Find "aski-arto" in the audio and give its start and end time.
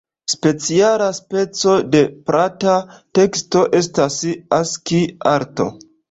4.59-5.69